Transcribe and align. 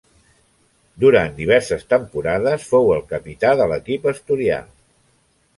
Durant 1.03 1.35
diverses 1.41 1.85
temporades 1.93 2.67
fou 2.71 2.91
el 2.97 3.05
capità 3.15 3.55
de 3.63 3.71
l'equip 3.73 4.09
asturià. 4.15 4.59